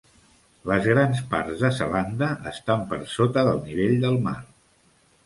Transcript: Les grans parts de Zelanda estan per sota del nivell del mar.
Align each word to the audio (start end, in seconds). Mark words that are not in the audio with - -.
Les 0.69 0.85
grans 0.93 1.19
parts 1.33 1.59
de 1.65 1.69
Zelanda 1.79 2.29
estan 2.53 2.87
per 2.95 2.99
sota 3.17 3.45
del 3.49 3.63
nivell 3.69 3.95
del 4.07 4.19
mar. 4.31 4.35